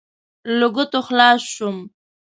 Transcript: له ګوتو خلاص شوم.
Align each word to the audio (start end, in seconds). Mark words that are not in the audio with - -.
له 0.57 0.67
ګوتو 0.75 0.99
خلاص 1.07 1.41
شوم. 1.53 1.77